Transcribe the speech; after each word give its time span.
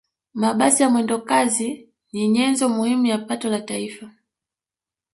mabasi 0.33 0.83
ya 0.83 0.89
mwendokazi 0.89 1.89
ni 2.13 2.27
nyenzo 2.27 2.69
muhimu 2.69 3.05
ya 3.05 3.17
pato 3.17 3.49
la 3.49 3.61
taifa 3.61 4.11